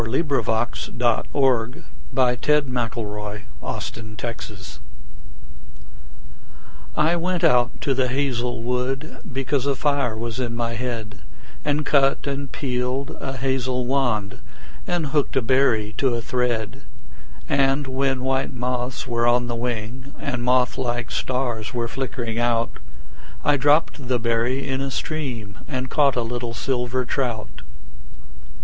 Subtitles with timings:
[0.03, 4.79] William Butler Yeats The Song of Wandering Aengus
[6.97, 11.21] I WENT out to the hazel wood, Because a fire was in my head,
[11.63, 14.39] And cut and peeled a hazel wand,
[14.87, 16.81] And hooked a berry to a thread;
[17.47, 22.79] And when white moths were on the wing, And moth like stars were flickering out,
[23.45, 27.61] I dropped the berry in a stream And caught a little silver trout.